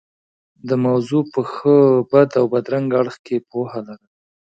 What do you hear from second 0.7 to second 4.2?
موضوع په ښه، بد او بدرنګه اړخ کې پوهه لرل.